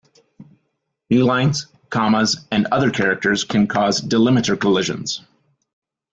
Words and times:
Newlines, 1.11 1.67
commas, 1.91 2.47
and 2.51 2.65
other 2.71 2.89
characters 2.89 3.43
can 3.43 3.67
cause 3.67 4.01
delimiter 4.01 4.59
collisions. 4.59 5.21